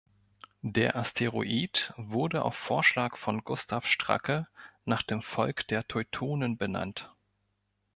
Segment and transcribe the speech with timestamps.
[0.63, 4.47] Der Asteroid wurde auf Vorschlag von Gustav Stracke
[4.83, 7.13] nach dem Volk der Teutonen benannt.